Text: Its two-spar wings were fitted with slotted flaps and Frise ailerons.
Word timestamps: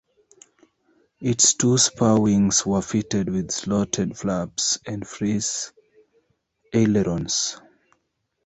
Its 1.21 1.53
two-spar 1.53 2.19
wings 2.19 2.65
were 2.65 2.81
fitted 2.81 3.29
with 3.29 3.51
slotted 3.51 4.17
flaps 4.17 4.79
and 4.87 5.07
Frise 5.07 5.73
ailerons. 6.73 7.61